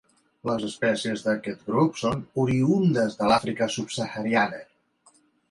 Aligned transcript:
Les 0.49 0.63
espècies 0.67 1.25
d'aquest 1.27 1.61
grup 1.73 1.99
són 2.05 2.23
oriündes 2.45 3.19
de 3.21 3.31
l'Àfrica 3.33 3.69
subsahariana. 3.77 4.65